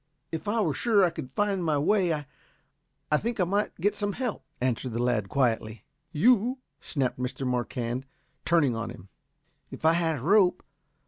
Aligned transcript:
"If 0.31 0.47
I 0.47 0.59
were 0.61 0.73
sure 0.73 1.05
I 1.05 1.11
could 1.11 1.29
find 1.35 1.63
my 1.63 1.77
way, 1.77 2.11
I 3.11 3.17
think 3.17 3.39
I 3.39 3.43
might 3.43 3.75
get 3.79 3.95
some 3.95 4.13
help," 4.13 4.43
answered 4.59 4.93
the 4.93 5.03
lad 5.03 5.29
quietly. 5.29 5.83
"You!" 6.11 6.57
snapped 6.79 7.19
Mr. 7.19 7.45
Marquand, 7.45 8.07
turning 8.43 8.75
on 8.75 8.89
him. 8.89 9.09
"If 9.69 9.85
I 9.85 9.93
had 9.93 10.15
a 10.15 10.21
rope. 10.23 10.63